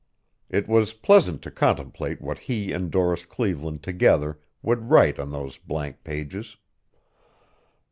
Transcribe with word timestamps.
It 0.49 0.67
was 0.67 0.95
pleasant 0.95 1.43
to 1.43 1.51
contemplate 1.51 2.23
what 2.23 2.39
he 2.39 2.71
and 2.71 2.89
Doris 2.89 3.23
Cleveland 3.23 3.83
together 3.83 4.39
would 4.63 4.89
write 4.89 5.19
on 5.19 5.29
those 5.29 5.59
blank 5.59 6.03
pages. 6.03 6.57